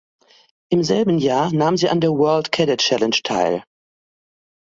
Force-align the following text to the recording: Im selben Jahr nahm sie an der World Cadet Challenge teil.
Im 0.71 0.81
selben 0.83 1.19
Jahr 1.19 1.53
nahm 1.53 1.77
sie 1.77 1.87
an 1.89 2.01
der 2.01 2.09
World 2.09 2.51
Cadet 2.51 2.79
Challenge 2.79 3.19
teil. 3.23 3.63